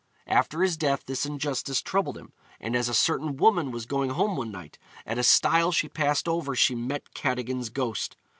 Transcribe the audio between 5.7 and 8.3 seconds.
she passed over she met Cadogan's ghost.